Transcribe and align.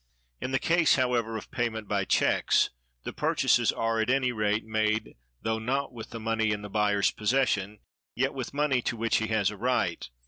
In 0.39 0.49
the 0.49 0.57
case, 0.57 0.95
however, 0.95 1.37
of 1.37 1.51
payment 1.51 1.87
by 1.87 2.05
checks, 2.05 2.71
the 3.03 3.13
purchases 3.13 3.71
are, 3.71 3.99
at 3.99 4.09
any 4.09 4.31
rate, 4.31 4.65
made, 4.65 5.15
though 5.43 5.59
not 5.59 5.93
with 5.93 6.09
the 6.09 6.19
money 6.19 6.49
in 6.49 6.63
the 6.63 6.71
buyer's 6.71 7.11
possession, 7.11 7.77
yet 8.15 8.33
with 8.33 8.51
money 8.51 8.81
to 8.81 8.97
which 8.97 9.17
he 9.17 9.27
has 9.27 9.51
a 9.51 9.57
right. 9.57 10.09